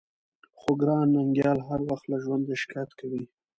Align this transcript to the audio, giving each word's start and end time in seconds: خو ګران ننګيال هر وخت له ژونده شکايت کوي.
خو 0.59 0.71
ګران 0.81 1.07
ننګيال 1.15 1.59
هر 1.67 1.79
وخت 1.89 2.05
له 2.11 2.17
ژونده 2.23 2.53
شکايت 2.61 2.91
کوي. 2.99 3.23